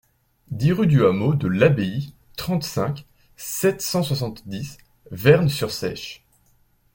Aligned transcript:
dix 0.49 0.71
rue 0.71 0.87
du 0.87 1.05
Hameau 1.05 1.35
de 1.35 1.47
l'Abbaye, 1.47 2.15
trente-cinq, 2.35 3.05
sept 3.37 3.83
cent 3.83 4.01
soixante-dix, 4.01 4.79
Vern-sur-Seiche 5.11 6.25